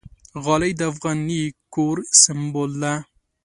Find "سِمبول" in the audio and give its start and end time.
2.23-2.71